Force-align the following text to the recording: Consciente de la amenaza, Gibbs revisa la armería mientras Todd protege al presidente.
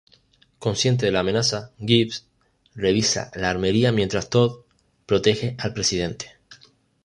Consciente 0.57 1.05
de 1.05 1.11
la 1.11 1.19
amenaza, 1.19 1.73
Gibbs 1.77 2.25
revisa 2.73 3.29
la 3.35 3.51
armería 3.51 3.91
mientras 3.91 4.31
Todd 4.31 4.63
protege 5.05 5.55
al 5.59 5.75
presidente. 5.75 6.37